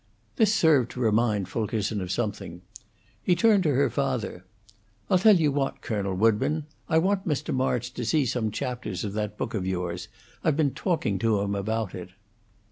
[0.37, 2.63] This served to remind Fulkerson of something.
[3.21, 4.43] He turned to her father.
[5.11, 7.53] "I'll tell you what, Colonel Woodburn, I want Mr.
[7.53, 10.07] March to see some chapters of that book of yours.
[10.43, 12.09] I've been talking to him about it."